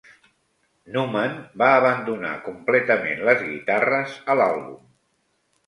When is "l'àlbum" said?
4.43-4.85